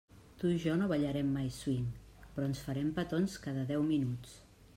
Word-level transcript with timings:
Tu 0.43 0.47
i 0.51 0.55
jo 0.61 0.77
no 0.79 0.87
ballarem 0.91 1.29
mai 1.35 1.51
swing, 1.57 1.85
però 2.33 2.49
ens 2.53 2.63
farem 2.71 2.91
petons 2.99 3.37
cada 3.45 3.69
deu 3.75 3.87
minuts. 3.93 4.35